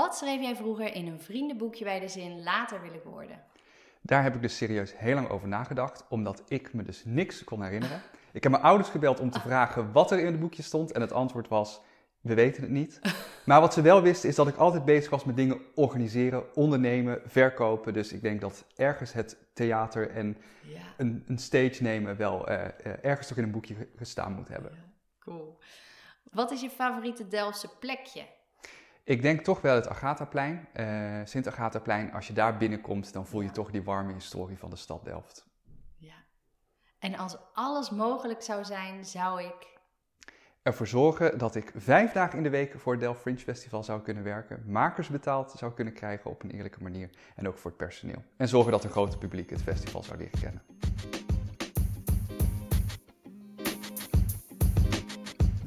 [0.00, 3.42] Wat schreef jij vroeger in een vriendenboekje bij de zin later wil ik worden?
[4.00, 7.62] Daar heb ik dus serieus heel lang over nagedacht, omdat ik me dus niks kon
[7.62, 8.02] herinneren.
[8.32, 11.00] Ik heb mijn ouders gebeld om te vragen wat er in het boekje stond en
[11.00, 11.80] het antwoord was,
[12.20, 13.00] we weten het niet.
[13.44, 17.20] Maar wat ze wel wisten is dat ik altijd bezig was met dingen organiseren, ondernemen,
[17.24, 17.92] verkopen.
[17.92, 22.64] Dus ik denk dat ergens het theater en Ja, een, een stage nemen wel eh,
[22.64, 24.92] eh, ergens toch in een boekje gestaan moet hebben.
[25.18, 25.58] cool.
[26.30, 28.22] Wat is je favoriete Delftse plekje?
[29.04, 30.68] Ik denk toch wel het Agathaplein.
[30.72, 33.52] eh Sint Agathaplein, als je daar binnenkomt, dan voel je Ja.
[33.52, 35.46] toch die warme historie van de stad Delft.
[35.96, 36.14] Ja.
[36.98, 39.78] En als alles mogelijk zou zijn, zou ik.
[40.62, 44.00] Ervoor zorgen dat ik vijf dagen in de week voor het Delft Fringe Festival zou
[44.00, 47.78] kunnen werken, makers betaald zou kunnen krijgen op een eerlijke manier en ook voor het
[47.78, 48.22] personeel.
[48.36, 50.62] En zorgen dat een groot publiek het festival zou leren kennen.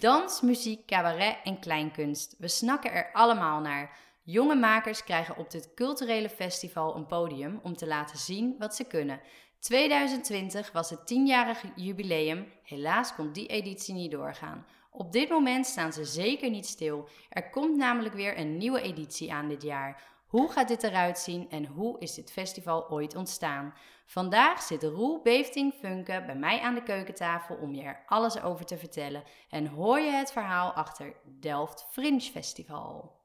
[0.00, 2.34] Dans, muziek, cabaret en kleinkunst.
[2.38, 3.98] We snakken er allemaal naar.
[4.22, 8.84] Jonge makers krijgen op dit culturele festival een podium om te laten zien wat ze
[8.84, 9.20] kunnen.
[9.58, 12.52] 2020 was het tienjarige jubileum.
[12.62, 14.66] Helaas kon die editie niet doorgaan.
[14.90, 17.08] Op dit moment staan ze zeker niet stil.
[17.28, 20.02] Er komt namelijk weer een nieuwe editie aan dit jaar.
[20.26, 23.74] Hoe gaat dit eruit zien en hoe is dit festival ooit ontstaan?
[24.10, 28.64] Vandaag zit Roel Beefting Funke bij mij aan de keukentafel om je er alles over
[28.64, 29.22] te vertellen.
[29.50, 33.18] En hoor je het verhaal achter Delft Fringe Festival.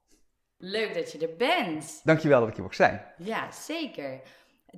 [0.57, 2.01] Leuk dat je er bent.
[2.03, 3.13] Dankjewel dat ik hier mocht zijn.
[3.17, 4.21] Ja, zeker.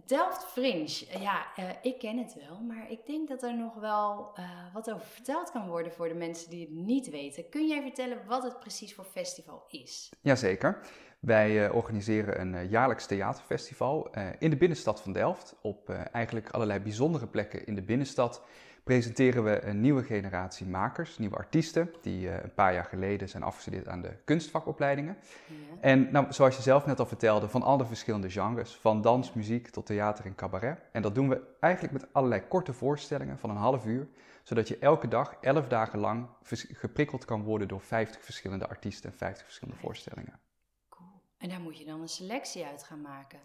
[0.06, 4.31] Delft Fringe, ja, eh, ik ken het wel, maar ik denk dat er nog wel
[4.36, 7.50] eh, wat over verteld kan worden voor de mensen die het niet weten.
[7.50, 10.09] Kun jij vertellen wat het precies voor festival is?
[10.22, 10.81] Jazeker.
[11.19, 15.56] Wij eh, organiseren een eh, jaarlijks theaterfestival eh, in de binnenstad van Delft.
[15.62, 18.41] Op eh, eigenlijk allerlei bijzondere plekken in de binnenstad
[18.88, 23.44] presenteren we een nieuwe generatie makers, nieuwe artiesten, die eh, een paar jaar geleden zijn
[23.44, 25.18] afgestudeerd aan de kunstvakopleidingen.
[25.48, 25.56] Ja.
[25.81, 29.70] En nou, zoals je zelf net al vertelde, van alle verschillende genres, van dans, muziek
[29.70, 30.80] tot theater en cabaret.
[30.92, 34.08] En dat doen we eigenlijk met allerlei korte voorstellingen van een half uur,
[34.44, 36.28] zodat je elke dag, elf dagen lang,
[36.72, 40.40] geprikkeld kan worden door 50 verschillende artiesten en 50 verschillende voorstellingen.
[40.90, 41.09] Cool.
[41.38, 43.40] En daar moet je dan een selectie uit gaan maken.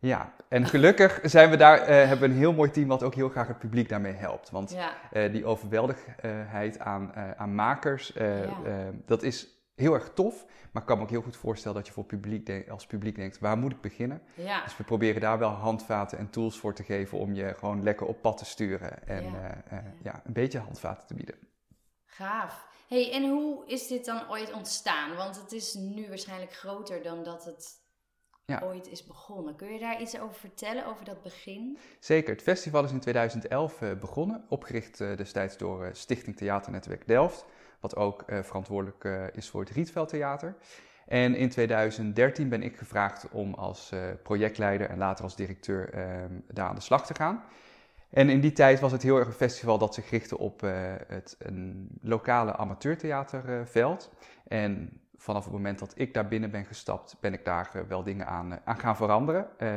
[0.00, 3.14] Ja, en gelukkig zijn we daar, eh, hebben we een heel mooi team wat ook
[3.14, 4.50] heel graag het publiek daarmee helpt.
[4.50, 8.46] Want Ja, eh, die overweldigheid aan, eh, aan makers, Ja.
[9.06, 10.44] dat is heel erg tof.
[10.72, 13.16] Maar ik kan me ook heel goed voorstellen dat je voor publiek denk- als publiek
[13.16, 14.22] denkt, waar moet ik beginnen?
[14.34, 14.62] ja.
[14.64, 18.06] Dus we proberen daar wel handvaten en tools voor te geven om je gewoon lekker
[18.06, 19.06] op pad te sturen.
[19.08, 19.62] En Ja.
[20.02, 21.34] ja, een beetje handvaten te bieden.
[22.06, 22.68] Gaaf.
[22.88, 25.16] hey, en hoe is dit dan ooit ontstaan?
[25.16, 27.78] Want het is nu waarschijnlijk groter dan dat het
[28.50, 28.66] Ja.
[28.66, 29.56] ooit is begonnen.
[29.56, 31.78] Kun je daar iets over vertellen, over dat begin?
[31.98, 37.06] Zeker, het festival is in 2011 eh, begonnen, opgericht eh, destijds door eh, Stichting Theaternetwerk
[37.06, 37.44] Delft,
[37.80, 40.56] wat ook verantwoordelijk is voor het Rietveld Theater.
[41.06, 46.68] En in 2013 ben ik gevraagd om als projectleider en later als directeur ehm, daar
[46.68, 47.44] aan de slag te gaan.
[48.10, 50.60] En in die tijd was het heel erg een festival dat zich richtte op
[51.06, 54.10] het een lokale amateurtheaterveld.
[54.48, 58.02] en vanaf het moment dat ik daar binnen ben gestapt, ben ik daar eh, wel
[58.02, 59.58] dingen aan, eh, aan gaan veranderen.
[59.58, 59.68] Eh,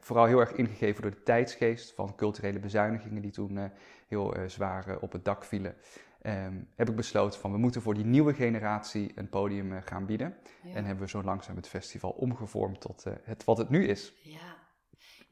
[0.00, 3.70] vooral heel erg ingegeven door de tijdsgeest van culturele bezuinigingen die toen
[4.08, 5.74] heel zwaar op het dak vielen.
[6.22, 10.36] Ehm, heb ik besloten van we moeten voor die nieuwe generatie een podium gaan bieden.
[10.62, 10.74] Ja.
[10.74, 14.14] En hebben we zo langzaam het festival omgevormd tot het wat het nu is.
[14.22, 14.59] Ja.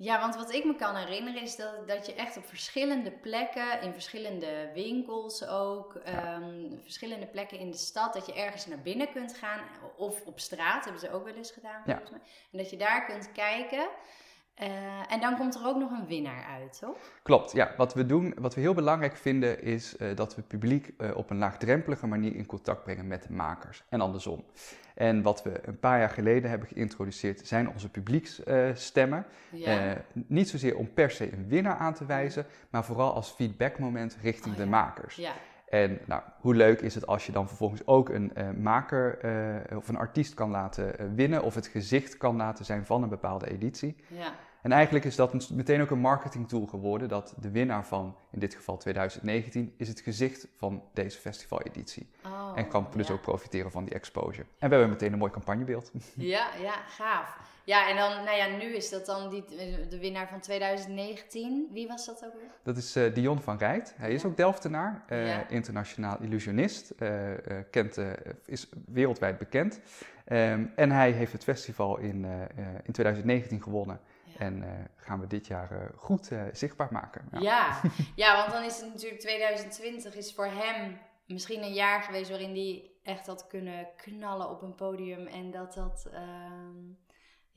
[0.00, 3.80] Ja, want wat ik me kan herinneren is dat, dat je echt op verschillende plekken,
[3.82, 9.12] in verschillende winkels ook, ehm, verschillende plekken in de stad, dat je ergens naar binnen
[9.12, 9.60] kunt gaan.
[9.96, 11.92] Of op straat, hebben ze ook wel eens gedaan Ja.
[11.92, 12.20] volgens mij.
[12.52, 13.88] En dat je daar kunt kijken.
[14.58, 16.96] Eh, en dan komt er ook nog een winnaar uit, toch?
[17.22, 17.74] Klopt, ja.
[17.76, 21.16] Wat we doen, wat we heel belangrijk vinden, is eh, dat we het publiek eh,
[21.16, 24.44] op een laagdrempelige manier in contact brengen met de makers en andersom.
[24.94, 29.26] En wat we een paar jaar geleden hebben geïntroduceerd, zijn onze publieksstemmen.
[29.50, 29.96] Ja.
[30.12, 34.54] Niet zozeer om per se een winnaar aan te wijzen, maar vooral als feedbackmoment richting
[34.54, 34.70] Oh, de ja.
[34.70, 35.16] makers.
[35.16, 35.32] ja.
[35.68, 39.18] En nou, hoe leuk is het als je dan vervolgens ook een maker
[39.76, 43.50] of een artiest kan laten winnen of het gezicht kan laten zijn van een bepaalde
[43.50, 43.96] editie.
[44.06, 44.32] ja.
[44.68, 48.38] En En eigenlijk is dat meteen ook een marketingtool geworden, dat de winnaar van, in
[48.38, 52.08] dit geval 2019, is het gezicht van deze festivaleditie.
[52.24, 53.14] Oh, en kan dus ja.
[53.14, 54.46] ook profiteren van die exposure.
[54.58, 55.90] En we hebben meteen een mooi campagnebeeld.
[56.16, 57.38] Ja, ja, gaaf.
[57.64, 59.44] Ja, en dan, nou ja, nu is dat dan die,
[59.88, 61.68] de winnaar van 2019.
[61.72, 62.50] Wie was dat ook weer?
[62.62, 63.94] Dat is eh, Dion van Rijt.
[63.96, 64.28] Hij is Ja.
[64.28, 65.48] ook Delftenaar, eh, Ja.
[65.48, 67.10] internationaal illusionist, eh,
[67.70, 67.98] kent,
[68.44, 69.80] is wereldwijd bekend.
[70.24, 72.26] Ehm, en hij heeft het festival in,
[72.84, 74.00] in 2019 gewonnen.
[74.38, 77.28] En eh, gaan we dit jaar eh, goed eh, zichtbaar maken.
[77.32, 77.40] Ja.
[77.40, 77.80] Ja.
[78.24, 82.54] ja, want dan is het natuurlijk 2020 is voor hem misschien een jaar geweest waarin
[82.54, 86.92] hij echt had kunnen knallen op een podium en dat dat ehm,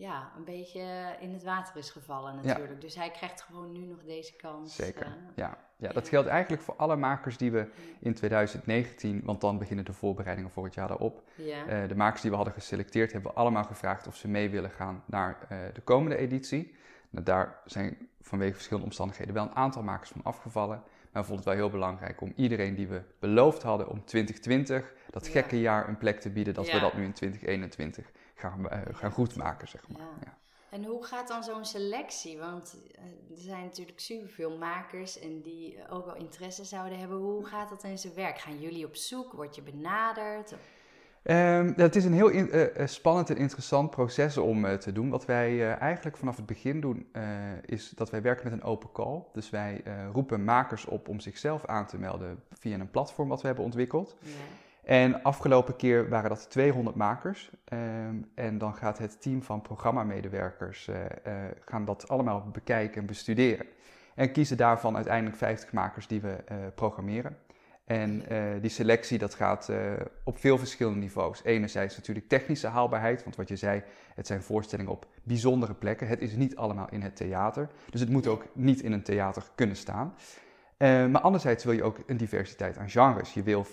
[0.02, 2.82] ja, een beetje in het water is gevallen natuurlijk.
[2.82, 4.76] Dus hij krijgt gewoon nu nog deze kans.
[4.76, 5.06] Zeker.
[5.06, 5.12] eh.
[5.36, 5.58] Ja.
[5.78, 7.68] ja, dat geldt eigenlijk voor alle makers die we
[8.00, 11.24] in 2019, want dan beginnen de voorbereidingen voor het jaar daarop.
[11.36, 11.66] ja.
[11.66, 14.72] Eh, de makers die we hadden geselecteerd hebben we allemaal gevraagd of ze mee willen
[14.72, 16.76] gaan naar eh, de komende editie.
[17.10, 20.84] Nou, daar zijn vanwege verschillende omstandigheden wel een aantal makers van afgevallen.
[21.12, 24.94] Maar we vonden het wel heel belangrijk om iedereen die we beloofd hadden om 2020,
[25.10, 25.32] dat Ja.
[25.32, 29.12] gekke jaar, een plek te bieden, dat we dat nu in 2021 gaan, eh, gaan
[29.12, 30.02] goedmaken, zeg maar.
[30.02, 30.08] Ja.
[30.26, 30.38] Ja.
[30.70, 32.38] En hoe gaat dan zo'n selectie?
[32.40, 37.18] Want eh, er zijn natuurlijk superveel makers en die eh, ook wel interesse zouden hebben.
[37.18, 38.40] Hoe gaat dat in zijn werk?
[38.40, 39.34] Gaan jullie op zoek?
[39.34, 40.56] Word je benaderd?
[41.24, 45.10] Ehm, het is een heel in- spannend en interessant proces om te doen.
[45.10, 47.12] Wat wij eigenlijk vanaf het begin doen,
[47.66, 49.24] is dat wij werken met een open call.
[49.34, 49.84] Dus wij
[50.14, 54.16] roepen makers op om zichzelf aan te melden via een platform wat we hebben ontwikkeld.
[54.20, 54.32] Ja.
[54.84, 57.52] En afgelopen keer waren dat 200 makers.
[57.66, 61.34] Ehm, en dan gaat het team van programmamedewerkers eh,
[61.66, 63.66] gaan dat allemaal bekijken en bestuderen.
[64.16, 67.38] En kiezen daarvan uiteindelijk 50 makers die we eh, programmeren.
[67.86, 68.24] En
[68.62, 69.72] die selectie dat gaat
[70.24, 71.44] op veel verschillende niveaus.
[71.44, 73.84] Enerzijds natuurlijk technische haalbaarheid, want wat je zei,
[74.16, 76.08] het zijn voorstellingen op bijzondere plekken.
[76.08, 79.44] Het is niet allemaal in het theater, dus het moet ook niet in een theater
[79.56, 80.14] kunnen staan.
[80.82, 83.34] Eh, maar anderzijds wil je ook een diversiteit aan genres.
[83.34, 83.66] Je wil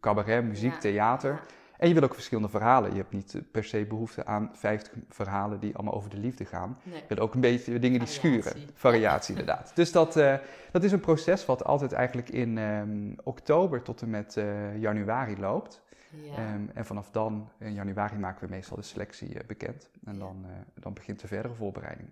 [0.00, 0.78] cabaret, muziek, Ja.
[0.78, 1.32] theater.
[1.32, 1.40] Ja.
[1.78, 2.90] En je wil ook verschillende verhalen.
[2.90, 6.44] Je hebt niet eh, per se behoefte aan 50 verhalen die allemaal over de liefde
[6.44, 6.78] gaan.
[6.82, 7.00] Nee.
[7.08, 8.42] Je wil ook een beetje dingen die Variatie.
[8.42, 8.68] schuren.
[8.74, 9.72] Variatie, inderdaad.
[9.74, 10.34] Dus dat, eh,
[10.72, 14.34] dat is een proces wat altijd eigenlijk in ehm, oktober tot en met
[14.78, 15.82] januari loopt.
[16.10, 16.36] Ja.
[16.36, 19.90] Ehm, en vanaf dan, in januari, maken we meestal de selectie bekend.
[20.04, 20.18] En Ja.
[20.18, 22.10] dan, dan begint de verdere voorbereiding.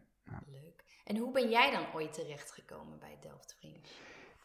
[0.52, 0.84] Leuk.
[1.04, 3.88] En hoe ben jij dan ooit terechtgekomen bij Delft Vriend?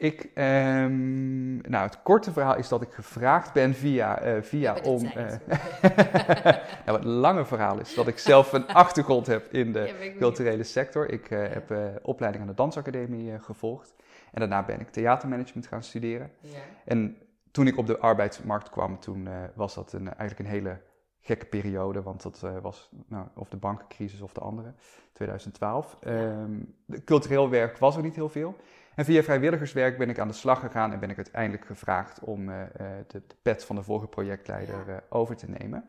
[0.00, 5.04] Ik, ehm, nou, het korte verhaal is dat ik gevraagd ben via, eh, via om.
[5.04, 5.26] eh,
[6.86, 10.62] nou, het lange verhaal is dat ik zelf een achtergrond heb in de Ja, culturele
[10.62, 11.10] sector.
[11.10, 13.94] Ik eh, heb opleiding aan de dansacademie gevolgd.
[14.32, 16.30] En daarna ben ik theatermanagement gaan studeren.
[16.40, 16.58] Ja.
[16.84, 17.16] En
[17.50, 20.80] toen ik op de arbeidsmarkt kwam, toen was dat een, eigenlijk een hele
[21.20, 22.02] gekke periode.
[22.02, 24.72] Want dat was nou, of de bankencrisis of de andere,
[25.12, 25.96] 2012.
[26.00, 28.56] Ehm, de cultureel werk was er niet heel veel.
[28.94, 32.48] En via vrijwilligerswerk ben ik aan de slag gegaan en ben ik uiteindelijk gevraagd om
[32.48, 32.68] eh, eh,
[33.06, 35.84] de, de pet van de vorige projectleider eh, over te nemen.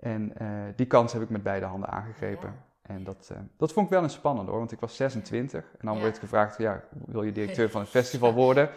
[0.00, 0.32] En
[0.76, 2.48] die kans heb ik met beide handen aangegrepen.
[2.48, 2.94] Ja.
[2.94, 5.96] En dat, dat vond ik wel een spannend hoor, want ik was 26 en dan
[5.96, 6.02] Ja.
[6.02, 8.68] werd gevraagd, ja, wil je directeur van het festival worden?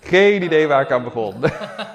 [0.00, 1.40] Geen idee waar ik aan begon.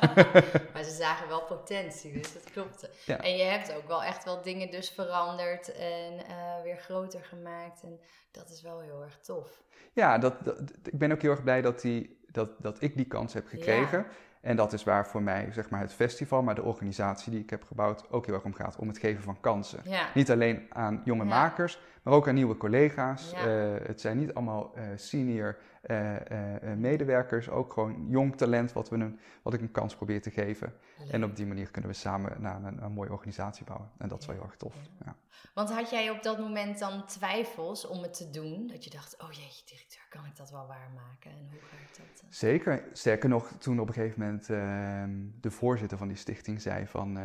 [0.73, 2.89] maar zagen wel potentie, dus dat klopte.
[3.05, 3.17] Ja.
[3.21, 7.83] En je hebt ook wel echt wel dingen dus veranderd en eh, weer groter gemaakt.
[7.83, 7.99] En
[8.31, 9.61] dat is wel heel erg tof.
[9.93, 13.07] Ja, dat, dat- ik ben ook heel erg blij dat, die, dat, dat ik die
[13.07, 14.05] kans heb gekregen.
[14.41, 17.49] En dat is waar voor mij zeg maar, het festival, maar de organisatie die ik
[17.49, 18.75] heb gebouwd ook heel erg om gaat.
[18.75, 19.79] Om het geven van kansen.
[19.83, 23.33] Ja, Niet alleen aan jonge makers, maar ook aan nieuwe collega's.
[23.33, 23.43] Eh,
[23.83, 28.89] het zijn niet allemaal eh, senior eh, eh, eh, medewerkers, ook gewoon jong talent wat,
[28.89, 30.73] we een, wat ik een kans probeer te geven.
[31.11, 33.91] En op die manier kunnen we samen naar een, een mooie organisatie bouwen.
[33.97, 34.75] En dat is wel heel erg tof.
[35.05, 35.15] Ja.
[35.53, 38.67] Want had jij op dat moment dan twijfels om het te doen?
[38.67, 41.31] Dat je dacht, oh jeetje, directeur, kan ik dat wel waarmaken?
[41.31, 42.35] En hoe ga ik dat...
[42.35, 42.83] Zeker.
[42.93, 47.19] Sterker nog, toen op een gegeven moment ehm, de voorzitter van die stichting zei van...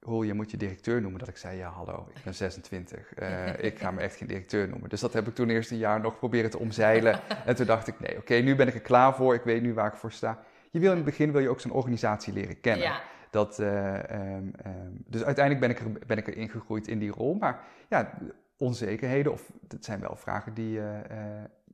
[0.00, 1.18] eh Roel, je moet je directeur noemen.
[1.18, 3.14] Dat ik zei, ja hallo, ik ben 26.
[3.14, 4.88] Eh, ik ga me echt geen directeur noemen.
[4.88, 7.20] Dus dat heb ik toen eerst een jaar nog proberen te omzeilen.
[7.46, 9.34] en toen dacht ik, nee, oké, nu ben ik er klaar voor.
[9.34, 10.38] Ik weet nu waar ik voor sta.
[10.70, 12.86] Je wil in het begin wil je ook zo'n organisatie leren kennen.
[12.86, 16.98] Ja, Dat, eh, ehm, ehm, dus uiteindelijk ben ik, er, ben ik erin gegroeid in
[16.98, 17.34] die rol.
[17.34, 18.18] Maar ja,
[18.58, 20.80] onzekerheden, of het zijn wel vragen die...
[20.80, 21.16] eh,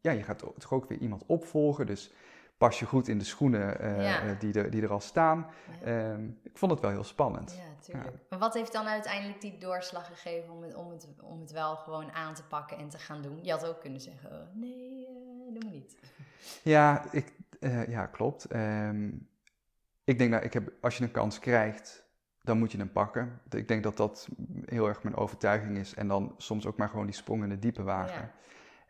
[0.01, 1.87] ja, je gaat toch ook weer iemand opvolgen.
[1.87, 2.13] Dus
[2.57, 4.21] pas je goed in de schoenen eh, Ja.
[4.21, 5.47] eh, die, er, die er al staan.
[5.81, 7.55] ja, Ehm, ik vond het wel heel spannend.
[7.57, 8.17] ja, tuurlijk.
[8.31, 11.77] Maar wat heeft dan uiteindelijk die doorslag gegeven om het, om, het, om het wel
[11.77, 13.45] gewoon aan te pakken en te gaan doen?
[13.45, 15.97] Je had ook kunnen zeggen, oh, nee, eh doe maar niet.
[16.63, 18.45] Ja, ik, eh, ja klopt.
[18.45, 19.11] Ehm,
[20.05, 22.05] ik denk dat ik heb, als je een kans krijgt,
[22.43, 23.41] dan moet je hem pakken.
[23.51, 24.29] Ik denk dat dat
[24.65, 25.95] heel erg mijn overtuiging is.
[25.95, 28.31] En dan soms ook maar gewoon die sprong in de diepe wagen.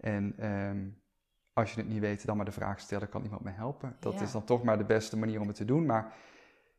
[0.01, 0.87] En ehm,
[1.57, 3.97] als je het niet weet, dan maar de vraag stellen, kan iemand me helpen?
[3.99, 4.21] Dat Ja.
[4.21, 5.87] is dan toch maar de beste manier om het te doen.
[5.87, 6.13] Maar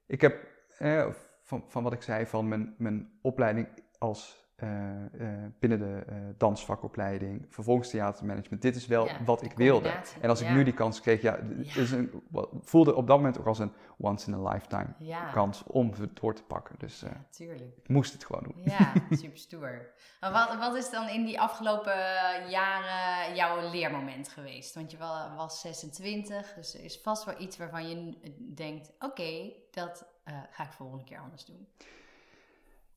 [0.06, 1.08] ik heb, eh,
[1.44, 3.68] van, van wat ik zei, van mijn, mijn opleiding
[3.98, 4.47] als
[5.60, 9.90] binnen de eh, dansvakopleiding, vervolgens theatermanagement, dit is wel Ja, wat ik wilde.
[10.22, 11.40] En als ik nu die kans kreeg, ja.
[11.76, 12.24] Is een,
[12.62, 14.94] voelde op dat moment ook als een once in a lifetime
[15.32, 16.76] kans om het door te pakken.
[16.78, 17.12] Dus eh,
[17.78, 18.64] ik moest het gewoon doen.
[18.64, 19.90] Ja, super stoer.
[20.20, 21.94] Maar wat, wat is dan in die afgelopen
[22.50, 24.76] jaren jouw leermoment geweest?
[24.76, 28.18] Want je wa- was 26, dus er is vast wel iets waarvan je
[28.56, 31.68] denkt: oké, dat eh, ga ik volgende keer anders doen.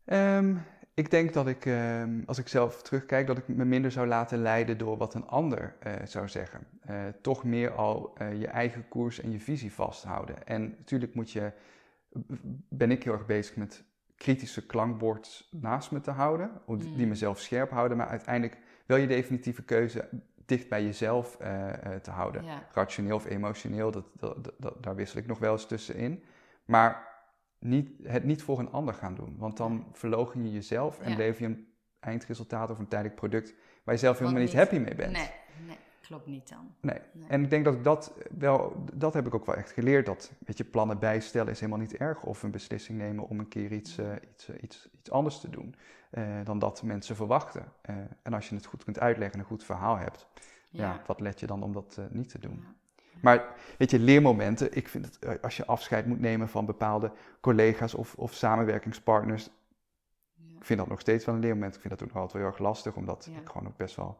[0.04, 0.56] Ehm,
[0.94, 4.38] ik denk dat ik, ehm, als ik zelf terugkijk, dat ik me minder zou laten
[4.42, 6.66] leiden door wat een ander eh, zou zeggen.
[6.80, 10.46] Eh, toch meer al eh, je eigen koers en je visie vasthouden.
[10.46, 11.52] En natuurlijk moet je,
[12.68, 13.84] ben ik heel erg bezig met
[14.16, 17.08] kritische klankbord naast me te houden, die Mm.
[17.08, 20.08] mezelf scherp houden, maar uiteindelijk wel je definitieve keuze
[20.46, 21.36] dicht bij jezelf
[22.02, 22.44] te houden.
[22.44, 26.22] Ja, rationeel of emotioneel, dat, dat- dat- daar wissel ik nog wel eens tussenin.
[26.64, 27.08] Maar
[27.60, 31.16] niet, het niet voor een ander gaan doen, want dan verlogen je jezelf en Ja.
[31.16, 31.68] lever je een
[32.00, 34.58] eindresultaat of een tijdelijk product waar je zelf helemaal niet niet.
[34.58, 35.12] happy mee bent.
[35.12, 35.30] nee,
[35.66, 36.74] nee, klopt niet dan.
[36.80, 36.98] Nee.
[37.12, 37.28] Nee.
[37.28, 40.06] En ik denk dat ik dat wel, dat heb ik ook wel echt geleerd.
[40.06, 42.22] Dat, weet je, plannen bijstellen is helemaal niet erg.
[42.22, 45.50] Of een beslissing nemen om een keer iets, eh, iets, eh, iets, iets anders te
[45.50, 45.74] doen.
[46.10, 47.64] eh, dan dat mensen verwachten.
[48.22, 50.26] En als je het goed kunt uitleggen en een goed verhaal hebt,
[50.70, 52.60] ja, wat let je dan om dat niet te doen?
[52.62, 52.74] Ja.
[53.22, 53.44] Maar
[53.78, 57.94] weet je, leermomenten, ik vind het, eh, als je afscheid moet nemen van bepaalde collega's
[57.94, 59.50] of, of samenwerkingspartners,
[60.34, 60.56] Ja.
[60.58, 61.74] ik vind dat nog steeds wel een leermoment.
[61.74, 63.40] Ik vind dat ook nog altijd wel heel erg lastig, omdat Ja.
[63.40, 64.18] ik gewoon ook best wel,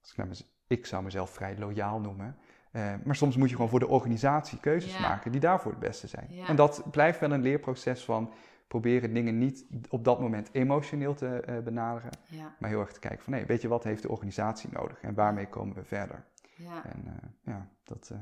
[0.00, 2.36] als ik, naar mez- ik zou mezelf vrij loyaal noemen.
[2.72, 5.00] Eh, maar soms moet je gewoon voor de organisatie keuzes Ja.
[5.00, 6.30] maken die daarvoor het beste zijn.
[6.46, 8.32] En dat blijft wel een leerproces van
[8.66, 12.10] proberen dingen niet op dat moment emotioneel te eh, benaderen,
[12.58, 15.14] maar heel erg te kijken van, nee, weet je, wat heeft de organisatie nodig en
[15.14, 16.24] waarmee komen we verder?
[16.56, 16.84] ja.
[16.84, 18.12] En ja, dat,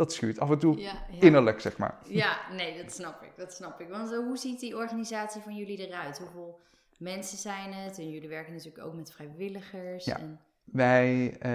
[0.00, 1.20] dat schuurt af en toe Ja, ja.
[1.20, 1.94] innerlijk, zeg maar.
[2.04, 3.30] Ja, nee, dat snap ik.
[3.36, 3.88] Dat snap ik.
[3.88, 6.18] Want eh, hoe ziet die organisatie van jullie eruit?
[6.18, 6.60] Hoeveel
[6.98, 7.98] mensen zijn het?
[7.98, 10.04] En jullie werken natuurlijk ook met vrijwilligers.
[10.04, 10.18] Ja.
[10.18, 11.50] En, Wij eh,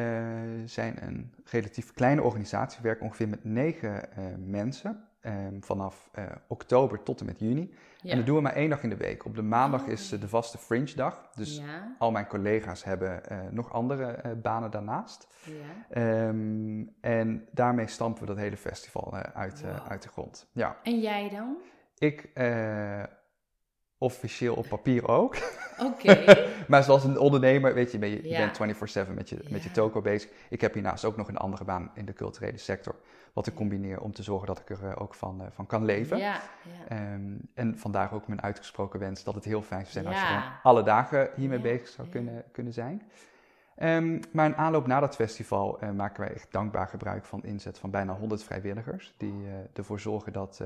[0.66, 2.78] zijn een relatief kleine organisatie.
[2.78, 5.08] We werken ongeveer met negen eh, mensen.
[5.26, 7.74] Ehm, vanaf eh, oktober tot en met juni.
[8.02, 8.12] ja.
[8.12, 9.26] En dat doen we maar één dag in de week.
[9.26, 11.30] Op de maandag Oh, is eh, de vaste fringe dag.
[11.36, 15.28] Dus ja, al mijn collega's hebben eh, nog andere banen daarnaast.
[15.44, 15.54] ja.
[15.90, 19.72] Ehm, en daarmee stampen we dat hele festival uit, Wow.
[19.88, 20.50] uit de grond.
[20.52, 21.58] Ja, En jij dan?
[21.98, 22.30] ik
[23.98, 25.36] officieel op papier ook.
[25.80, 26.24] Oké.
[26.68, 28.38] Maar zoals een ondernemer, weet je, ben je, je Ja.
[28.58, 28.78] bent
[29.08, 30.30] 24-7 met je, met je toko bezig.
[30.50, 32.96] Ik heb hiernaast ook nog een andere baan in de culturele sector.
[33.36, 35.86] Wat ik combineer om te zorgen dat ik er eh, ook van, eh, van kan
[35.86, 36.18] leven.
[36.18, 36.88] Ja, ja.
[36.88, 40.26] Ehm, en vandaar ook mijn uitgesproken wens dat het heel fijn zou zijn als je
[40.26, 43.02] gewoon alle dagen hiermee bezig zou kunnen, kunnen zijn.
[43.76, 47.80] Ehm, maar in aanloop na dat festival eh, maken wij echt dankbaar gebruik van inzet
[47.80, 49.14] van bijna 100 vrijwilligers.
[49.18, 50.62] Die ervoor zorgen dat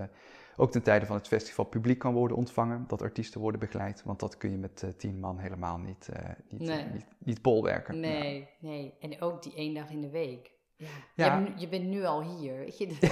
[0.55, 2.85] ook ten tijde van het festival publiek kan worden ontvangen.
[2.87, 4.03] Dat artiesten worden begeleid.
[4.03, 6.09] Want dat kun je met 10 man helemaal niet,
[6.49, 6.85] niet, Nee.
[6.85, 7.95] niet, niet bolwerken.
[7.95, 7.99] Ja.
[7.99, 8.93] Nee, nee.
[8.99, 10.57] En ook die één dag in de week.
[11.13, 11.35] Ja.
[11.37, 12.97] Je, bent- je bent nu al hier, weet je.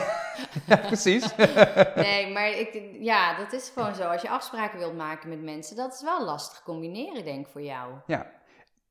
[0.67, 1.35] Ja, precies.
[1.95, 4.03] nee, maar ik, ja, dat is gewoon zo.
[4.03, 7.61] Als je afspraken wilt maken met mensen, dat is wel lastig combineren, denk ik, voor
[7.61, 7.93] jou.
[8.07, 8.31] ja,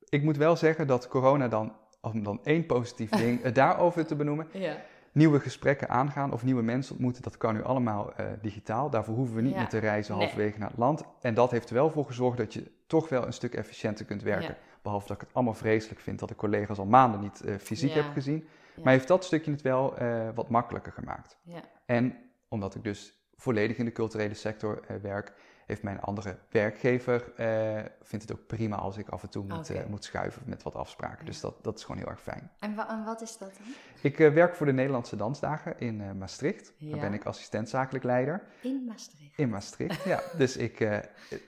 [0.09, 4.49] ik moet wel zeggen dat corona dan, om dan één positief ding daarover te benoemen,
[4.53, 4.77] Ja.
[5.13, 8.91] nieuwe gesprekken aangaan of nieuwe mensen ontmoeten, dat kan nu allemaal eh, digitaal.
[8.91, 9.59] Daarvoor hoeven we niet Ja.
[9.59, 10.23] meer te reizen Nee.
[10.27, 11.03] halverwege naar het land.
[11.21, 14.23] En dat heeft er wel voor gezorgd dat je toch wel een stuk efficiënter kunt
[14.23, 14.57] werken.
[14.83, 17.93] Behalve dat ik het allemaal vreselijk vind dat ik collega's al maanden niet eh, fysiek
[17.93, 18.49] heb gezien.
[18.83, 21.39] Maar heeft dat stukje het wel eh, wat makkelijker gemaakt.
[21.43, 21.61] Ja.
[21.87, 22.17] En
[22.49, 25.33] omdat ik dus volledig in de culturele sector eh, werk,
[25.67, 29.89] heeft mijn andere werkgever eh, vindt het ook prima als ik af en toe moet,
[29.89, 31.19] moet schuiven met wat afspraken.
[31.19, 31.25] Ja.
[31.25, 32.51] Dus dat, dat is gewoon heel erg fijn.
[32.59, 33.67] En, wa- en wat is dat dan?
[34.03, 36.73] Ik werk voor de Nederlandse Dansdagen in Maastricht.
[36.77, 36.91] Ja.
[36.91, 39.39] Daar ben ik assistent zakelijk leider In Maastricht.
[39.39, 40.05] in Maastricht.
[40.05, 40.81] ja, dus ik,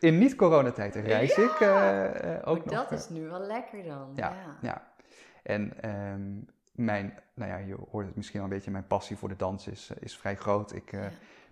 [0.01, 1.43] in niet-coronatijd reis Ja.
[1.43, 1.61] ik
[2.47, 2.89] ook Oh, nog.
[2.89, 4.13] dat is nu wel lekker dan.
[4.15, 4.57] ja, Ja.
[4.63, 4.93] ja.
[5.43, 6.31] En ehm,
[6.79, 9.67] mijn, nou ja, je hoort het misschien al een beetje, mijn passie voor de dans
[9.67, 10.75] is, eh, is vrij groot.
[10.75, 11.11] Ik eh, Ja.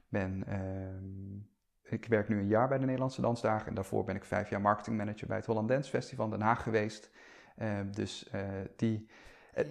[0.09, 4.25] ben, ehm, ik werk nu een jaar bij de Nederlandse Dansdagen en daarvoor ben ik
[4.25, 7.11] vijf jaar marketingmanager bij het Holland Dance Festival in Den Haag geweest.
[7.57, 8.41] Ehm, dus eh,
[8.77, 9.09] die,
[9.55, 9.63] Ja.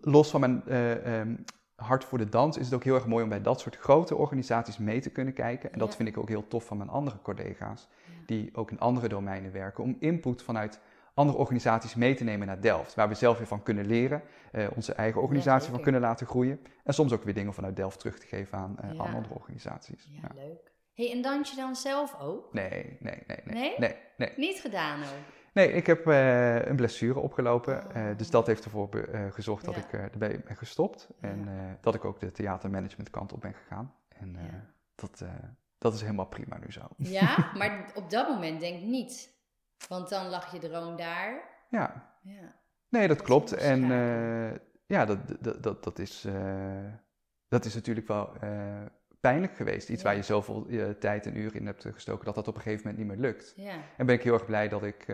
[0.00, 1.36] los van mijn eh, ehm,
[1.74, 4.16] hart voor de dans is het ook heel erg mooi om bij dat soort grote
[4.16, 5.72] organisaties mee te kunnen kijken.
[5.72, 5.96] En dat Ja.
[5.96, 7.88] vind ik ook heel tof van mijn andere collega's,
[8.26, 10.80] die ook in andere domeinen werken, om input vanuit
[11.16, 12.94] andere organisaties mee te nemen naar Delft.
[12.94, 16.60] Waar we zelf weer van kunnen leren, eh, onze eigen organisatie van kunnen laten groeien.
[16.84, 18.88] En soms ook weer dingen vanuit Delft terug te geven aan, Ja.
[18.88, 20.08] aan andere organisaties.
[20.10, 20.42] Ja, Ja.
[20.42, 20.72] leuk.
[20.94, 22.52] hey, en dans je dan zelf ook?
[22.52, 23.54] Nee, nee, nee, nee.
[23.54, 23.74] Nee?
[23.78, 24.32] Nee, nee.
[24.36, 25.34] Niet gedaan ook?
[25.52, 27.84] Nee, ik heb eh, een blessure opgelopen.
[27.96, 28.16] Oh.
[28.16, 28.88] dus dat heeft ervoor
[29.30, 31.08] gezorgd dat ik erbij ben gestopt.
[31.20, 31.48] En
[31.80, 33.94] dat ik ook de theatermanagement kant op ben gegaan.
[34.08, 34.36] En
[34.94, 35.24] dat,
[35.78, 36.80] dat is helemaal prima nu zo.
[36.96, 39.34] Ja, maar op dat moment denk ik niet.
[39.88, 41.40] Want dan lag je droom daar.
[41.70, 42.54] Ja, Ja.
[42.88, 43.52] nee, dat Dat klopt.
[43.52, 46.84] En eh, ja, dat, dat, dat, dat, is, eh,
[47.48, 48.82] dat is natuurlijk wel eh,
[49.20, 49.88] pijnlijk geweest.
[49.88, 50.08] Iets Ja.
[50.08, 50.66] waar je zoveel
[50.98, 53.52] tijd en uren in hebt gestoken, dat dat op een gegeven moment niet meer lukt.
[53.56, 53.74] Ja.
[53.96, 55.06] En ben ik heel erg blij dat ik,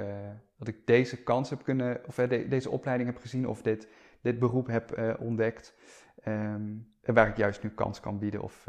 [0.58, 3.88] dat ik deze kans heb kunnen, of de- deze opleiding heb gezien, of dit,
[4.22, 5.74] dit beroep heb ontdekt.
[6.22, 8.66] En waar ik juist nu kans kan bieden of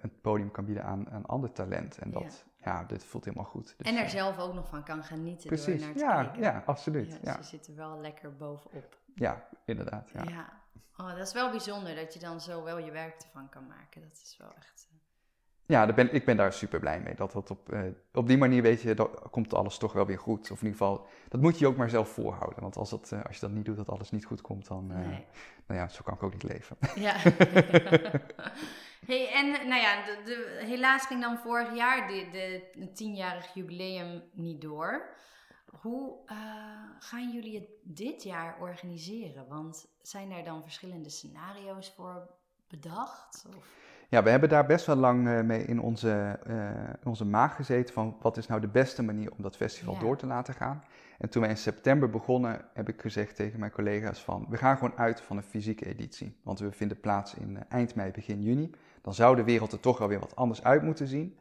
[0.00, 1.98] een podium kan bieden aan, aan ander talent.
[1.98, 3.74] En dat, ja, dit voelt helemaal goed.
[3.78, 6.22] Dus, En er eh, zelf ook nog van kan genieten door Precies, naar te ja,
[6.24, 6.42] kijken.
[6.42, 7.12] ja, absoluut.
[7.12, 8.96] Ja, Ja, dus je zit er wel lekker bovenop.
[9.14, 10.10] ja inderdaad.
[10.12, 10.22] Ja.
[10.22, 10.52] Ja.
[10.96, 14.00] Oh, dat is wel bijzonder dat je dan zo wel je werk ervan kan maken.
[14.00, 14.88] Dat is wel echt...
[15.66, 17.14] Ja, daar ben, ik ben daar super blij mee.
[17.14, 17.80] Dat dat op, eh,
[18.12, 20.50] op die manier, weet je, dan komt alles toch wel weer goed.
[20.50, 22.60] Of in ieder geval, dat moet je ook maar zelf voorhouden.
[22.60, 24.90] Want als, dat, eh, als je dat niet doet, dat alles niet goed komt, dan,
[24.90, 24.98] eh,
[25.66, 26.76] nou ja, zo kan ik ook niet leven.
[27.06, 27.14] Ja.
[29.06, 32.62] hey, en nou ja, de, de, helaas ging dan vorig jaar de,
[32.94, 35.14] tienjarig jubileum niet door.
[35.66, 36.18] Hoe
[36.98, 39.48] gaan jullie het dit jaar organiseren?
[39.48, 42.30] Want zijn er dan verschillende scenario's voor
[42.68, 43.46] bedacht?
[43.56, 43.84] Of?
[44.08, 46.54] Ja, we hebben daar best wel lang eh, mee in onze, eh,
[47.04, 50.00] onze maag gezeten van wat is nou de beste manier om dat festival Ja.
[50.00, 50.84] door te laten gaan.
[51.18, 54.76] En toen wij in september begonnen, heb ik gezegd tegen mijn collega's van we gaan
[54.76, 56.36] gewoon uit van een fysieke editie.
[56.42, 58.70] Want we vinden plaats in eh, eind mei, begin juni.
[59.02, 61.36] Dan zou de wereld er toch wel weer wat anders uit moeten zien.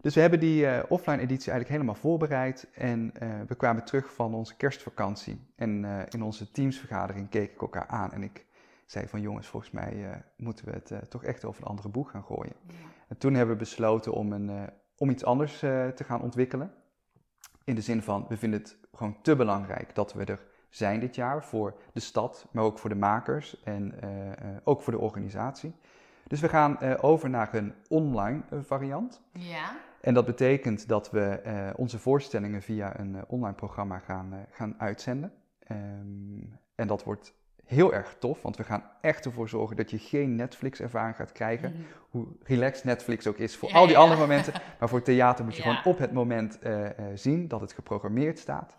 [0.00, 2.66] Dus we hebben die offline editie eigenlijk helemaal voorbereid.
[2.74, 3.12] En
[3.46, 5.40] we kwamen terug van onze kerstvakantie.
[5.56, 8.12] En in onze teamsvergadering keek ik elkaar aan.
[8.12, 8.46] En ik
[8.90, 11.88] zei van jongens, volgens mij eh, moeten we het eh, toch echt over een andere
[11.88, 12.54] boeg gaan gooien.
[12.66, 12.74] Ja.
[13.08, 14.62] En toen hebben we besloten om, een, eh,
[14.96, 16.72] om iets anders te gaan ontwikkelen.
[17.64, 21.14] In de zin van, we vinden het gewoon te belangrijk dat we er zijn dit
[21.14, 23.94] jaar voor de stad, maar ook voor de makers en
[24.64, 25.74] ook voor de organisatie.
[26.26, 29.22] Dus we gaan over naar een online variant.
[29.32, 29.76] ja.
[30.00, 35.32] En dat betekent dat we onze voorstellingen via een online programma gaan, gaan uitzenden.
[35.58, 36.42] Ehm,
[36.74, 37.39] en dat wordt
[37.70, 41.70] heel erg tof, want we gaan echt ervoor zorgen dat je geen Netflix-ervaring gaat krijgen.
[41.72, 41.82] Mhm.
[42.10, 44.00] Hoe relaxed Netflix ook is voor Ja, al die ja.
[44.00, 44.52] andere momenten.
[44.78, 45.68] Maar voor theater moet je Ja.
[45.68, 48.76] gewoon op het moment eh, eh, zien dat het geprogrammeerd staat.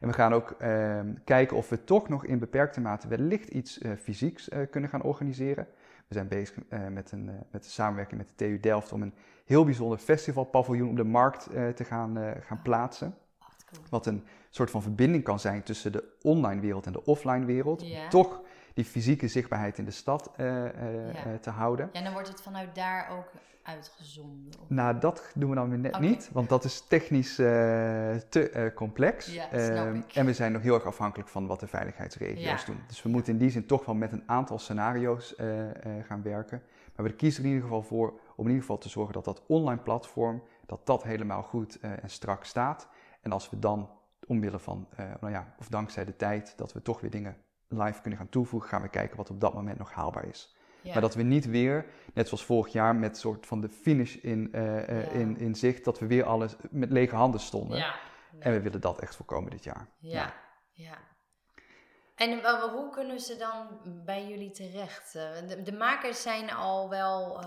[0.00, 3.78] En we gaan ook ehm, kijken of we toch nog in beperkte mate wellicht iets
[3.78, 5.66] eh, fysieks kunnen gaan organiseren.
[6.08, 6.56] We zijn bezig
[6.90, 10.96] met, een, met de samenwerking met de TU Delft om een heel bijzonder festivalpaviljoen op
[10.96, 13.14] de markt te gaan, gaan plaatsen.
[13.90, 17.82] Wat een soort van verbinding kan zijn tussen de online wereld en de offline wereld.
[17.82, 18.08] Om Ja.
[18.08, 18.40] toch
[18.74, 21.24] die fysieke zichtbaarheid in de stad eh, eh, Ja.
[21.24, 21.88] eh, te houden.
[21.92, 23.30] Ja, dan wordt het vanuit daar ook
[23.62, 24.60] uitgezonden.
[24.62, 24.68] Of...
[24.68, 29.34] Nou, dat doen we dan weer net niet, want dat is technisch te complex.
[29.34, 30.14] Ja, snap Ehm, ik.
[30.14, 32.66] En we zijn nog heel erg afhankelijk van wat de veiligheidsregio's Ja.
[32.66, 32.80] doen.
[32.86, 35.34] Dus we moeten in die zin toch wel met een aantal scenario's
[36.06, 36.62] gaan werken.
[36.96, 39.24] Maar we kiezen er in ieder geval voor om in ieder geval te zorgen dat
[39.24, 42.88] dat online platform, dat dat helemaal goed en strak staat.
[43.24, 43.90] En als we dan
[44.26, 47.36] omwille van, eh, nou ja, of dankzij de tijd, dat we toch weer dingen
[47.68, 50.56] live kunnen gaan toevoegen, gaan we kijken wat op dat moment nog haalbaar is.
[50.82, 50.92] Ja.
[50.92, 54.52] Maar dat we niet weer, net zoals vorig jaar, met soort van de finish in,
[54.52, 55.10] eh, eh, Ja.
[55.10, 57.78] in, in zicht, dat we weer alles met lege handen stonden.
[57.78, 57.94] Ja.
[58.38, 59.86] En we willen dat echt voorkomen dit jaar.
[59.98, 60.32] Ja,
[60.72, 60.94] ja.
[62.14, 63.66] En eh, hoe kunnen ze dan
[64.04, 65.14] bij jullie terecht?
[65.14, 67.46] Eh, De, de makers zijn al wel eh,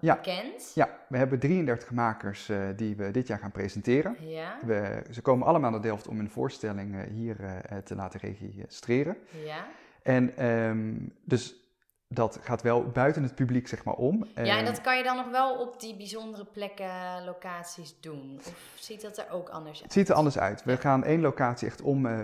[0.00, 0.14] Ja.
[0.14, 0.72] bekend.
[0.74, 4.16] Ja, we hebben 33 makers die we dit jaar gaan presenteren.
[4.20, 7.36] Ja, We, ze komen allemaal naar Delft om hun voorstelling hier
[7.84, 9.16] te laten registreren.
[9.44, 9.66] ja.
[10.02, 11.54] En ehm, dus
[12.10, 14.24] dat gaat wel buiten het publiek zeg maar om.
[14.34, 18.34] ja, en Ehm, dat kan je dan nog wel op die bijzondere plekken, locaties doen?
[18.38, 19.82] Of ziet dat er ook anders uit?
[19.82, 20.64] Het ziet er anders uit.
[20.64, 22.18] We gaan één locatie echt om eh,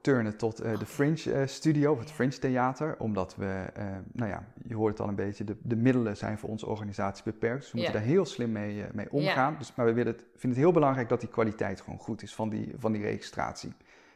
[0.00, 0.86] turnen tot eh, de.
[0.86, 2.14] Fringe eh, Studio, of het Ja.
[2.14, 2.96] Fringe Theater.
[2.98, 6.38] Omdat we, eh, nou ja, je hoort het al een beetje, de, de middelen zijn
[6.38, 7.60] voor onze organisatie beperkt.
[7.62, 8.00] Dus we moeten Ja.
[8.00, 9.56] daar heel slim mee, eh, mee omgaan.
[9.58, 12.34] Dus, maar we willen het, vinden het heel belangrijk dat die kwaliteit gewoon goed is
[12.34, 13.72] van die, van die registratie.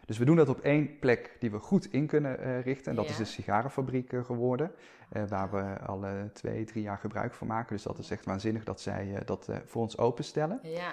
[0.09, 2.91] Dus we doen dat op één plek die we goed in kunnen eh, richten.
[2.91, 3.11] En dat Ja.
[3.11, 4.71] is de sigarenfabriek eh, geworden.
[5.09, 7.75] eh, waar we al twee, drie jaar gebruik van maken.
[7.75, 10.59] Dus dat is echt waanzinnig dat zij dat voor ons openstellen.
[10.63, 10.93] Ja,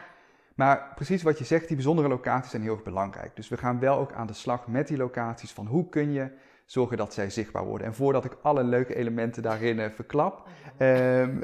[0.55, 3.35] Maar precies wat je zegt, die bijzondere locaties zijn heel erg belangrijk.
[3.35, 6.31] Dus we gaan wel ook aan de slag met die locaties van hoe kun je
[6.65, 7.87] zorgen dat zij zichtbaar worden.
[7.87, 10.47] En voordat ik alle leuke elementen daarin verklap,
[10.77, 11.43] ehm,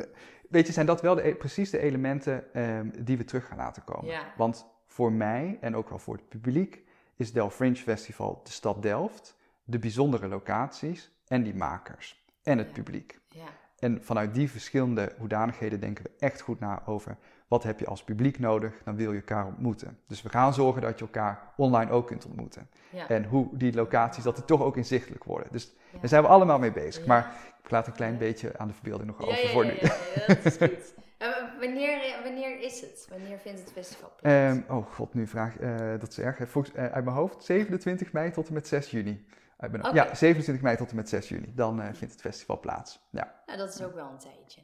[0.50, 3.58] weet je, zijn dat wel de, e- precies de elementen ehm, die we terug gaan
[3.58, 4.06] laten komen.
[4.12, 4.22] Ja.
[4.38, 6.84] Want voor mij en ook wel voor het publiek
[7.22, 12.68] is Delft Fringe Festival de stad Delft, de bijzondere locaties en die makers en het
[12.68, 12.74] Ja.
[12.74, 13.20] publiek.
[13.30, 13.46] ja,
[13.80, 18.04] En vanuit die verschillende hoedanigheden denken we echt goed na over wat heb je als
[18.04, 20.00] publiek nodig, dan wil je elkaar ontmoeten.
[20.08, 22.70] Dus we gaan zorgen dat je elkaar online ook kunt ontmoeten.
[22.90, 23.08] Ja.
[23.10, 25.48] En hoe die locaties, dat die toch ook inzichtelijk worden.
[25.52, 27.02] Dus daar zijn we allemaal mee bezig.
[27.02, 27.08] Ja.
[27.08, 29.74] Maar ik laat een klein beetje aan de verbeelding nog over voor nu.
[30.28, 30.94] dat is goed.
[31.66, 33.08] Wanneer, wanneer is het?
[33.10, 34.36] Wanneer vindt het festival plaats?
[34.58, 36.50] Ehm, oh god, nu vraag eh, dat is erg.
[36.50, 39.26] Volgens, eh, uit mijn hoofd 27 mei tot en met 6 juni.
[39.58, 39.96] Uit mijn- Oké.
[39.96, 41.52] Ja, 27 mei tot en met 6 juni.
[41.56, 43.08] Dan eh, vindt het festival plaats.
[43.10, 43.42] Ja.
[43.46, 44.62] nou, dat is ook wel een tijdje.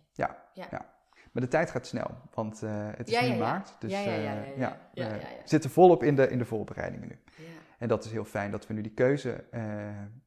[1.32, 3.40] Maar de tijd gaat snel, want eh, het is Ja, nu ja, ja.
[3.40, 3.76] maart.
[3.80, 4.78] Dus Ja, ja, ja, eh, ja, ja.
[4.94, 5.28] Ja, we ja, ja.
[5.44, 7.20] zitten volop in de, in de voorbereidingen nu.
[7.36, 7.44] Ja.
[7.80, 9.64] En dat is heel fijn dat we nu die keuze, eh,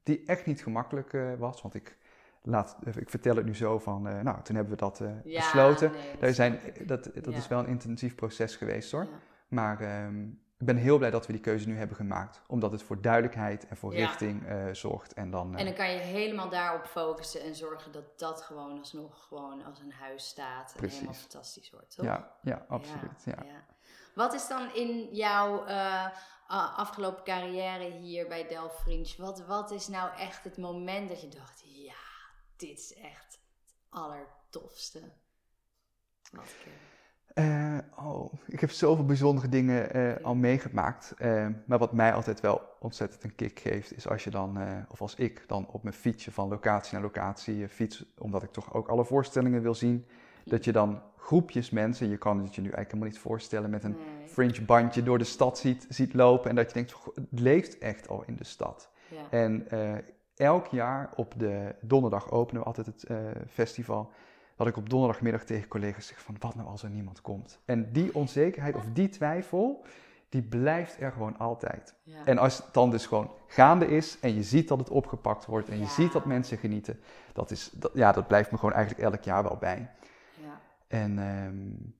[0.02, 1.62] die echt niet gemakkelijk eh, was.
[1.62, 1.96] Want ik,
[2.42, 5.40] laat, ik vertel het nu zo van, eh, nou, toen hebben we dat eh, Ja,
[5.40, 5.90] besloten.
[5.92, 7.36] nee, dat Daar zijn, dat dat Ja.
[7.36, 9.02] is wel een intensief proces geweest hoor.
[9.04, 9.08] Ja.
[9.48, 10.24] Maar ehm,
[10.58, 12.42] ik ben heel blij dat we die keuze nu hebben gemaakt.
[12.46, 15.14] Omdat het voor duidelijkheid en voor richting eh, zorgt.
[15.14, 19.26] En dan, En dan kan je helemaal daarop focussen en zorgen dat dat gewoon alsnog
[19.28, 20.98] gewoon als een huis staat en Precies.
[20.98, 22.04] helemaal fantastisch wordt, toch?
[22.06, 23.22] ja, ja, absoluut.
[23.24, 23.34] Ja.
[24.14, 25.64] Wat is dan in jouw
[26.76, 31.28] afgelopen carrière hier bij Delft Fringe, wat, wat is nou echt het moment dat je
[31.28, 31.60] dacht,
[32.60, 33.40] dit is echt het
[33.88, 35.00] allertofste
[36.32, 36.72] wat ik heb.
[37.34, 41.14] Eh, oh, ik heb zoveel bijzondere dingen eh, al meegemaakt.
[41.18, 45.00] Eh, maar wat mij altijd wel ontzettend een kick geeft, is als je dan, of
[45.00, 48.88] als ik dan op mijn fietsje van locatie naar locatie fiets, omdat ik toch ook
[48.88, 50.06] alle voorstellingen wil zien,
[50.44, 53.84] dat je dan groepjes mensen, je kan het je nu eigenlijk helemaal niet voorstellen, met
[53.84, 54.28] een Nee.
[54.28, 57.78] fringe bandje door de stad ziet, ziet lopen en dat je denkt, "Goh, het leeft
[57.78, 58.90] echt al in de stad.
[59.08, 59.30] Ja.
[59.30, 59.66] En
[60.40, 63.16] elk jaar op de donderdag openen we altijd het eh,
[63.48, 64.10] festival.
[64.56, 67.60] Dat ik op donderdagmiddag tegen collega's zeg van wat nou als er niemand komt.
[67.64, 69.84] En die onzekerheid of die twijfel,
[70.28, 71.94] die blijft er gewoon altijd.
[72.02, 72.24] Ja.
[72.24, 75.68] En als het dan dus gewoon gaande is en je ziet dat het opgepakt wordt
[75.68, 77.00] en je ziet dat mensen genieten,
[77.32, 79.90] dat, is, dat, ja, dat blijft me gewoon eigenlijk elk jaar wel bij.
[80.42, 80.60] ja.
[80.88, 81.90] En ehm,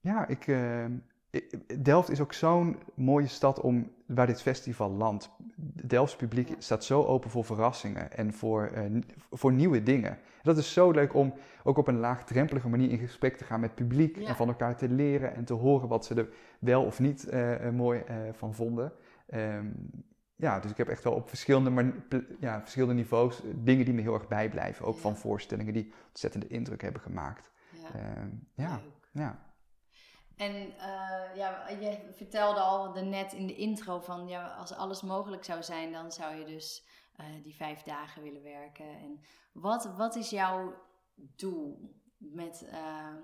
[0.00, 1.13] ja, ik, ehm, ik-
[1.82, 5.30] Delft is ook zo'n mooie stad om, waar dit festival landt.
[5.84, 8.82] Delfts publiek staat zo open voor verrassingen en voor, eh,
[9.30, 10.18] voor nieuwe dingen.
[10.42, 13.70] Dat is zo leuk om ook op een laagdrempelige manier in gesprek te gaan met
[13.70, 14.16] het publiek.
[14.18, 14.28] Ja.
[14.28, 17.66] En van elkaar te leren en te horen wat ze er wel of niet eh,
[17.66, 18.92] eh, mooi van vonden.
[19.26, 19.66] Ehm,
[20.36, 24.00] ja, dus ik heb echt wel op verschillende, pl- ja, verschillende niveaus dingen die me
[24.00, 24.86] heel erg bijblijven.
[24.86, 25.00] Ook Ja.
[25.00, 27.50] van voorstellingen die ontzettende indruk hebben gemaakt.
[27.70, 27.98] ja.
[27.98, 28.28] Ehm,
[29.12, 29.38] ja.
[30.36, 35.44] En eh, ja, je vertelde al net in de intro van ja, als alles mogelijk
[35.44, 36.84] zou zijn, dan zou je dus
[37.16, 38.88] eh, die vijf dagen willen werken.
[38.88, 39.20] En
[39.52, 40.74] wat, wat is jouw
[41.14, 43.18] doel met, ehm,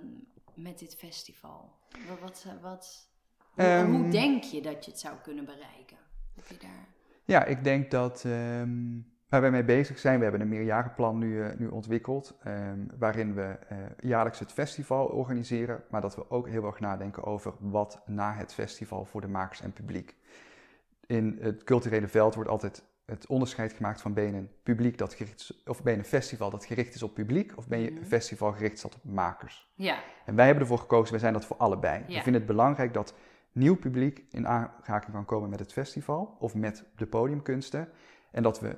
[0.54, 1.78] met dit festival?
[2.08, 3.08] Wat, wat, wat,
[3.54, 3.90] hoe, Ehm.
[3.90, 5.96] hoe denk je dat je het zou kunnen bereiken?
[6.34, 6.88] Heb je daar...
[7.24, 8.98] Ja, ik denk dat ehm,
[9.30, 13.34] waar wij mee bezig zijn, we hebben een meerjarenplan nu, eh, nu ontwikkeld, ehm, waarin
[13.34, 18.02] we eh, jaarlijks het festival organiseren, maar dat we ook heel erg nadenken over wat
[18.06, 20.16] na het festival voor de makers en publiek.
[21.06, 25.14] In het culturele veld wordt altijd het onderscheid gemaakt van ben je een publiek dat
[25.14, 27.90] gericht is, of ben je een festival dat gericht is op publiek, of ben je
[27.90, 27.98] Mhm.
[28.00, 29.70] een festival gericht is op makers.
[29.74, 32.04] Ja, En wij hebben ervoor gekozen, wij zijn dat voor allebei.
[32.06, 33.14] We vinden het belangrijk dat
[33.52, 37.88] nieuw publiek in aanraking kan komen met het festival of met de podiumkunsten.
[38.30, 38.76] En dat we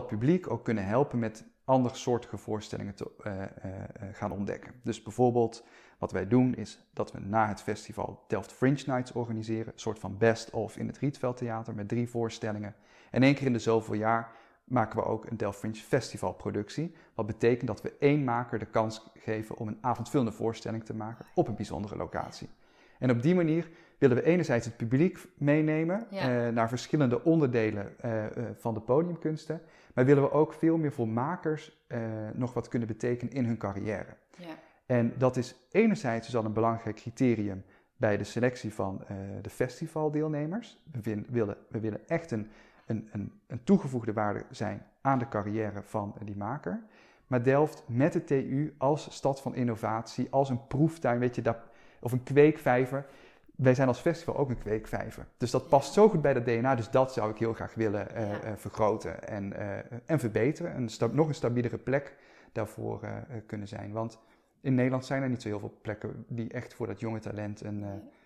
[0.00, 4.72] publiek ook kunnen helpen met andersoortige voorstellingen te eh, eh, eh, gaan ontdekken.
[4.82, 5.64] Dus bijvoorbeeld
[5.98, 9.72] wat wij doen is dat we na het festival Delft Fringe Nights organiseren.
[9.72, 12.74] Een soort van best-of in het Rietveld Theater met drie voorstellingen.
[13.10, 14.32] En één keer in de zoveel jaar
[14.64, 16.94] maken we ook een Delft Fringe Festival productie.
[17.14, 21.26] Wat betekent dat we één maker de kans geven om een avondvullende voorstelling te maken
[21.34, 22.48] op een bijzondere locatie.
[22.98, 26.46] En op die manier willen we enerzijds het publiek meenemen Ja.
[26.46, 29.60] eh, naar verschillende onderdelen eh, eh, van de podiumkunsten.
[29.94, 31.84] Maar willen we ook veel meer voor makers
[32.32, 34.16] nog wat kunnen betekenen in hun carrière.
[34.38, 34.46] ja,
[34.86, 37.64] En dat is enerzijds dus al een belangrijk criterium
[37.96, 39.04] bij de selectie van
[39.42, 40.82] de festivaldeelnemers.
[40.92, 42.48] We win- willen, we willen echt een,
[42.86, 46.82] een, een, een toegevoegde waarde zijn aan de carrière van die maker.
[47.26, 51.58] Maar Delft met de TU als stad van innovatie, als een proeftuin, weet je, dat,
[52.00, 53.06] of een kweekvijver.
[53.56, 55.26] Wij zijn als festival ook een kweekvijver.
[55.36, 56.74] Dus dat past zo goed bij dat DNA.
[56.74, 58.40] Dus dat zou ik heel graag willen eh, Ja.
[58.42, 60.76] eh, vergroten en, eh, en verbeteren.
[60.76, 62.16] Een sta- nog een stabielere plek
[62.52, 63.00] daarvoor
[63.46, 63.92] kunnen zijn.
[63.92, 64.18] Want
[64.60, 67.60] in Nederland zijn er niet zo heel veel plekken die echt voor dat jonge talent
[67.60, 67.82] een,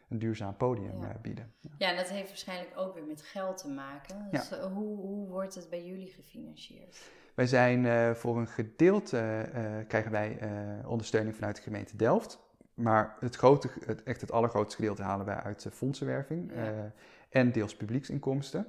[0.09, 1.16] een duurzaam podium Ja.
[1.22, 1.52] bieden.
[1.78, 4.28] ja, en dat heeft waarschijnlijk ook weer met geld te maken.
[4.30, 7.11] Dus hoe, hoe wordt het bij jullie gefinancierd?
[7.35, 9.48] Wij zijn voor een gedeelte
[9.88, 10.38] krijgen wij
[10.87, 12.38] ondersteuning vanuit de gemeente Delft.
[12.82, 16.56] Maar het, grote, het, echt het allergrootste gedeelte halen wij uit de fondsenwerving Ja.
[16.56, 16.72] eh,
[17.28, 18.66] en deels publieksinkomsten.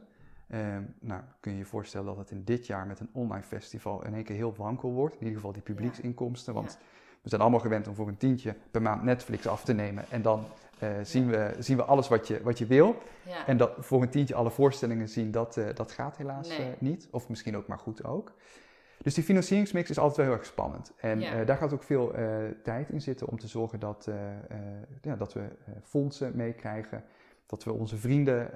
[0.47, 0.60] Eh,
[1.00, 4.13] nou, kun je je voorstellen dat het in dit jaar met een online festival in
[4.13, 5.13] één keer heel wankel wordt.
[5.13, 6.54] In ieder geval die publieksinkomsten.
[6.54, 6.78] Want
[7.21, 10.04] We zijn allemaal gewend om voor een tientje per maand Netflix af te nemen.
[10.10, 10.43] En dan
[10.80, 12.95] eh, zien, we, zien we alles wat je, wat je wil.
[13.47, 16.58] En dat, voor een tientje alle voorstellingen zien, dat, eh, dat gaat helaas Nee.
[16.58, 17.08] eh, niet.
[17.12, 18.34] Of misschien ook maar goed ook.
[19.02, 20.94] Dus die financieringsmix is altijd wel heel erg spannend.
[20.98, 21.34] En Ja.
[21.34, 22.26] eh, daar gaat ook veel eh,
[22.64, 24.16] tijd in zitten om te zorgen dat, eh,
[25.02, 25.42] ja, dat we
[25.84, 27.04] fondsen meekrijgen.
[27.46, 28.52] Dat we onze vrienden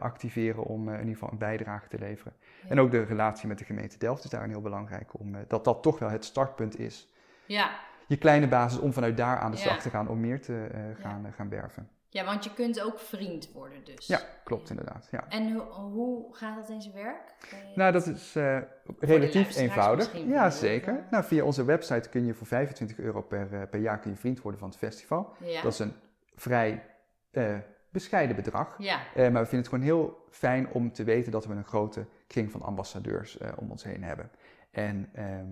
[0.00, 2.32] activeren om in ieder geval een bijdrage te leveren.
[2.62, 2.68] Ja.
[2.68, 5.18] En ook de relatie met de gemeente Delft is daarin heel belangrijk.
[5.18, 7.12] Om, dat dat toch wel het startpunt is.
[7.46, 7.70] ja.
[8.06, 10.66] Je kleine basis om vanuit daar aan de slag te gaan om meer te
[11.00, 11.88] gaan, gaan werven.
[12.12, 14.06] Ja, want je kunt ook vriend worden dus.
[14.06, 15.08] Ja, klopt inderdaad.
[15.10, 15.28] Ja.
[15.28, 17.34] En hoe, hoe gaat dat in zijn werk?
[17.74, 18.58] Nou, dat is eh,
[18.98, 20.16] relatief eenvoudig.
[20.26, 21.06] Ja, zeker.
[21.10, 24.16] Nou, via onze website kun je voor 25 euro per, eh, per jaar kun je
[24.16, 25.34] vriend worden van het festival.
[25.38, 25.62] ja.
[25.62, 25.92] Dat is een
[26.34, 26.84] vrij
[27.30, 27.58] eh,
[27.90, 28.74] bescheiden bedrag.
[28.78, 29.00] ja.
[29.14, 32.50] Maar we vinden het gewoon heel fijn om te weten dat we een grote kring
[32.50, 34.30] van ambassadeurs om ons heen hebben.
[34.70, 35.46] En ehm,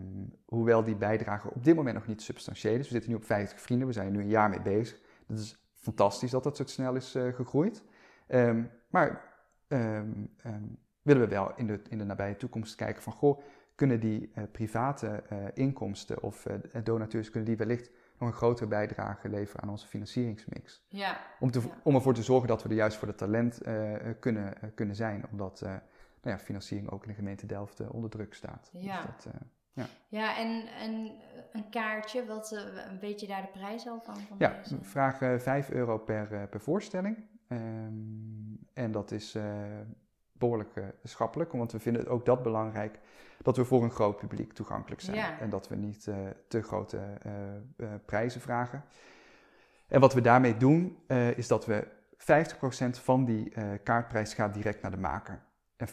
[0.44, 3.60] hoewel die bijdrage op dit moment nog niet substantieel is, we zitten nu op 50
[3.60, 5.00] vrienden, we zijn er nu een jaar mee bezig.
[5.26, 7.84] Dat is fantastisch dat dat zo snel is eh, gegroeid.
[8.26, 9.34] Ehm, maar
[9.68, 10.64] ehm, ehm,
[11.02, 13.40] willen we wel in de, in de nabije toekomst kijken van, goh,
[13.74, 16.46] kunnen die eh, private eh, inkomsten of
[16.84, 20.86] donateurs, kunnen die wellicht nog een grotere bijdrage leveren aan onze financieringsmix?
[20.88, 21.18] ja.
[21.40, 21.80] Om, te, Ja.
[21.82, 23.60] om ervoor te zorgen dat we er juist voor het talent
[24.20, 25.26] kunnen, kunnen zijn.
[25.30, 25.80] Omdat nou
[26.22, 28.70] ja, financiering ook in de gemeente Delft onder druk staat.
[28.72, 28.96] Ja.
[28.96, 29.34] Dus dat,
[29.78, 31.10] eh, Ja, en, en
[31.52, 32.60] een kaartje, wat, eh,
[33.00, 34.14] weet je daar de prijs al van?
[34.16, 34.78] van ja, deze?
[34.78, 37.16] we vragen 5 euro per, eh, per voorstelling.
[37.48, 37.62] Ehm,
[38.72, 39.44] en dat is eh,
[40.32, 41.52] behoorlijk eh, schappelijk.
[41.52, 42.98] Want we vinden ook dat belangrijk.
[43.42, 45.16] Dat we voor een groot publiek toegankelijk zijn.
[45.16, 45.38] Ja.
[45.38, 46.16] En dat we niet eh,
[46.48, 48.84] te grote eh, eh, prijzen vragen.
[49.88, 51.86] En wat we daarmee doen, eh, is dat we
[52.16, 55.40] 50% van die eh, kaartprijs gaat direct naar de maker.
[55.78, 55.90] En 50%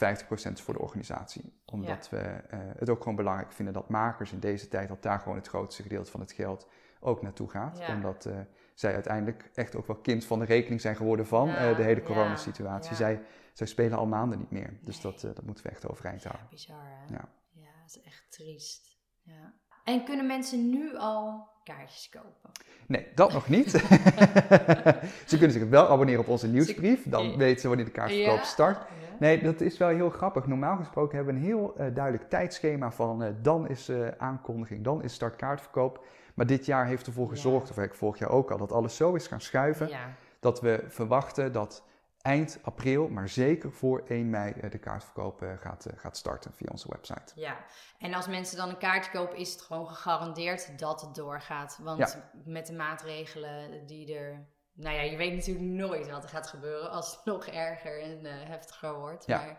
[0.54, 1.62] is voor de organisatie.
[1.66, 5.20] Omdat we eh, het ook gewoon belangrijk vinden dat makers in deze tijd, dat daar
[5.20, 6.68] gewoon het grootste gedeelte van het geld
[7.00, 7.78] ook naartoe gaat.
[7.78, 7.94] Ja.
[7.96, 8.38] Omdat eh,
[8.74, 11.84] zij uiteindelijk echt ook wel kind van de rekening zijn geworden van Ja, eh, de
[11.84, 12.96] hele coronasituatie.
[12.96, 13.22] Zij,
[13.54, 14.80] zij spelen al maanden niet meer.
[14.82, 15.12] Dus Nee.
[15.14, 16.50] dat, dat moeten we echt overeind Ja, houden.
[16.50, 17.14] bizar hè?
[17.14, 17.30] Ja.
[17.52, 18.98] Ja, dat is echt triest.
[19.24, 19.54] Ja.
[19.84, 22.52] En kunnen mensen nu al kaartjes kopen?
[22.88, 23.72] Nee, dat nog niet.
[25.30, 27.04] ze kunnen zich wel abonneren op onze nieuwsbrief.
[27.10, 28.88] Dan weten ze wanneer de kaartverkoop start.
[29.20, 30.48] Nee, dat is wel heel grappig.
[30.48, 34.84] Normaal gesproken hebben we een heel eh, duidelijk tijdschema van eh, dan is eh, aankondiging,
[34.84, 36.04] dan is start kaartverkoop.
[36.36, 37.32] Maar dit jaar heeft ervoor Ja.
[37.32, 39.88] gezorgd, of eigenlijk vorig jaar ook al, dat alles zo is gaan schuiven.
[39.88, 40.10] Ja.
[40.40, 41.84] Dat we verwachten dat
[42.22, 47.32] eind april, maar zeker voor 1 mei, de kaartverkoop gaat, gaat starten via onze website.
[47.36, 47.56] Ja,
[48.00, 51.80] en als mensen dan een kaartje kopen, is het gewoon gegarandeerd dat het doorgaat.
[51.84, 52.30] Want Ja.
[52.46, 54.46] met de maatregelen die er.
[54.76, 58.26] Nou ja, je weet natuurlijk nooit wat er gaat gebeuren als het nog erger en
[58.26, 59.26] eh, heftiger wordt.
[59.26, 59.38] Ja.
[59.38, 59.58] Maar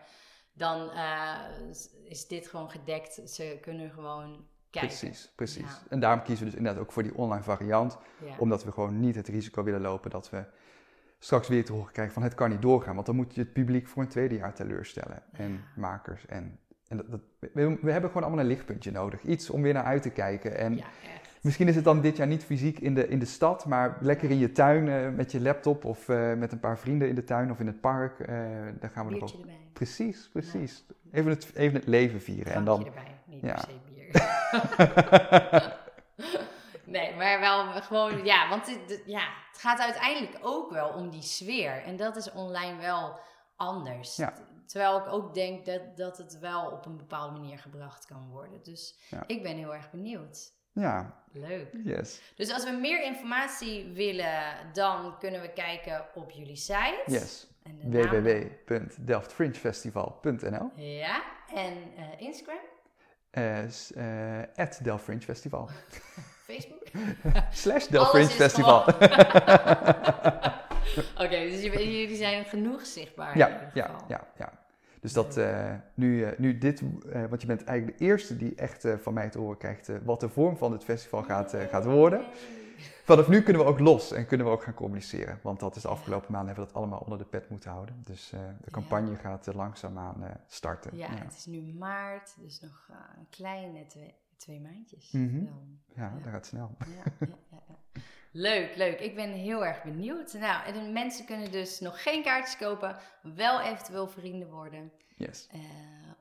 [0.53, 1.39] dan eh,
[2.03, 3.21] is dit gewoon gedekt.
[3.29, 4.97] Ze kunnen gewoon kijken.
[4.97, 5.63] Precies, precies.
[5.63, 5.79] Ja.
[5.89, 7.97] En daarom kiezen we dus inderdaad ook voor die online variant.
[8.25, 8.35] Ja.
[8.37, 10.43] Omdat we gewoon niet het risico willen lopen dat we
[11.19, 12.93] straks weer te horen krijgen van het kan niet doorgaan.
[12.93, 15.23] Want dan moet je het publiek voor een tweede jaar teleurstellen.
[15.31, 16.25] En makers.
[16.25, 17.21] En, en dat, dat-
[17.53, 19.21] we, we hebben gewoon allemaal een lichtpuntje nodig.
[19.23, 20.57] Iets om weer naar uit te kijken.
[20.57, 20.85] En Ja.
[21.47, 24.29] Misschien is het dan dit jaar niet fysiek in de, in de stad, maar lekker
[24.29, 27.23] in je tuin eh, met je laptop of eh, met een paar vrienden in de
[27.23, 28.19] tuin of in het park.
[28.19, 28.27] eh,
[28.79, 29.39] daar gaan we nog ook.
[29.39, 29.59] erbij.
[29.73, 30.83] Precies, precies.
[31.11, 32.53] Even, het, even het leven vieren.
[32.53, 33.53] En Drankje dan, erbij, niet ja.
[33.53, 34.11] per se bier.
[36.95, 41.09] nee, maar wel gewoon, ja, want het, het- ja, het gaat uiteindelijk ook wel om
[41.09, 41.83] die sfeer.
[41.83, 43.19] En dat is online wel
[43.55, 44.15] anders.
[44.15, 44.33] Ja.
[44.65, 48.59] Terwijl ik ook denk dat, dat het wel op een bepaalde manier gebracht kan worden.
[48.63, 49.23] Dus Ja.
[49.27, 50.55] ik ben heel erg benieuwd.
[50.81, 51.67] Ja, Leuk.
[51.83, 52.21] yes.
[52.35, 57.01] Dus als we meer informatie willen, dan kunnen we kijken op jullie site.
[57.05, 57.47] Yes.
[57.83, 62.59] Www.delftfringefestival.nl Ja, en eh, Instagram,
[63.29, 63.63] eh,
[64.39, 65.69] eh, at Delft Fringe Festival.
[66.47, 66.83] Facebook.
[67.51, 68.83] Slash Delft Fringe Festival.
[71.23, 74.05] Oké, dus jullie zijn genoeg zichtbaar in ja, ieder ja, geval.
[74.07, 74.51] ja, ja.
[75.07, 78.55] Dus dat eh, nu, eh, nu dit, eh, want je bent eigenlijk de eerste die
[78.55, 82.25] echt van mij te horen krijgt wat de vorm van het festival gaat, gaat worden.
[83.03, 85.39] Vanaf nu kunnen we ook los en kunnen we ook gaan communiceren.
[85.41, 88.01] Want dat is de afgelopen maanden hebben we dat allemaal onder de pet moeten houden.
[88.03, 88.29] Dus
[88.61, 90.97] de campagne gaat eh, langzaamaan starten.
[90.97, 95.11] Ja, het is nu maart, dus nog een kleine twee, twee maandjes.
[95.11, 95.45] Mhm.
[95.45, 95.79] dan.
[95.95, 96.23] ja, ja.
[96.23, 96.75] dat gaat snel.
[96.79, 97.46] Ja, ja, ja, ja.
[98.31, 98.99] Leuk, leuk.
[98.99, 100.33] Ik ben heel erg benieuwd.
[100.33, 104.91] Nou, en de mensen kunnen dus nog geen kaartjes kopen, wel eventueel vrienden worden.
[105.15, 105.59] Yes, eh,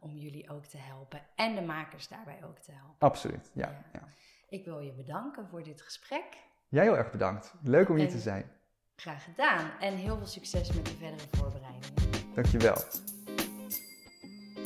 [0.01, 2.95] om jullie ook te helpen en de makers daarbij ook te helpen.
[2.99, 3.51] absoluut.
[3.55, 3.85] Ja, Ja.
[3.93, 4.09] ja.
[4.49, 6.25] Ik wil je bedanken voor dit gesprek.
[6.69, 7.55] Jij heel erg bedankt.
[7.63, 8.51] Leuk om hier te zijn.
[8.97, 11.95] Graag gedaan en heel veel succes met de verdere voorbereidingen.
[12.35, 12.77] Dankjewel.